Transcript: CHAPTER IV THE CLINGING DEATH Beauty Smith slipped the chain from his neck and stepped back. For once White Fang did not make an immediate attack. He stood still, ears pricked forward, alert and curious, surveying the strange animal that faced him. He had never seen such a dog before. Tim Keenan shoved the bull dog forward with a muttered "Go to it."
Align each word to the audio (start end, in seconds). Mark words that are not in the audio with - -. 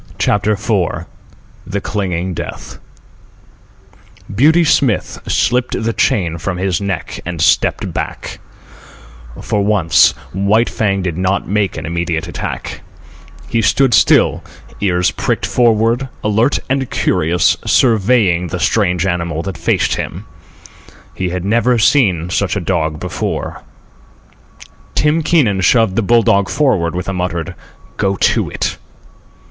CHAPTER 0.17 0.53
IV 0.53 1.05
THE 1.67 1.79
CLINGING 1.79 2.33
DEATH 2.33 2.79
Beauty 4.33 4.63
Smith 4.63 5.21
slipped 5.27 5.79
the 5.83 5.93
chain 5.93 6.39
from 6.39 6.57
his 6.57 6.81
neck 6.81 7.19
and 7.23 7.39
stepped 7.39 7.93
back. 7.93 8.39
For 9.43 9.63
once 9.63 10.13
White 10.33 10.69
Fang 10.71 11.03
did 11.03 11.19
not 11.19 11.47
make 11.47 11.77
an 11.77 11.85
immediate 11.85 12.27
attack. 12.27 12.81
He 13.47 13.61
stood 13.61 13.93
still, 13.93 14.43
ears 14.79 15.11
pricked 15.11 15.45
forward, 15.45 16.09
alert 16.23 16.57
and 16.67 16.89
curious, 16.89 17.55
surveying 17.63 18.47
the 18.47 18.59
strange 18.59 19.05
animal 19.05 19.43
that 19.43 19.55
faced 19.55 19.93
him. 19.97 20.25
He 21.13 21.29
had 21.29 21.45
never 21.45 21.77
seen 21.77 22.31
such 22.31 22.55
a 22.55 22.59
dog 22.59 22.99
before. 22.99 23.61
Tim 24.95 25.21
Keenan 25.21 25.61
shoved 25.61 25.95
the 25.95 26.01
bull 26.01 26.23
dog 26.23 26.49
forward 26.49 26.95
with 26.95 27.07
a 27.07 27.13
muttered 27.13 27.53
"Go 27.97 28.15
to 28.15 28.49
it." 28.49 28.79